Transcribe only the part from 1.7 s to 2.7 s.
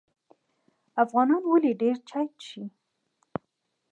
ډیر چای څښي؟